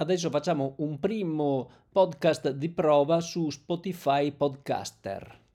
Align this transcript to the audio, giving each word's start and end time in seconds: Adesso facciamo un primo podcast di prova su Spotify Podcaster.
Adesso 0.00 0.30
facciamo 0.30 0.74
un 0.78 1.00
primo 1.00 1.68
podcast 1.90 2.52
di 2.52 2.68
prova 2.68 3.20
su 3.20 3.50
Spotify 3.50 4.30
Podcaster. 4.30 5.47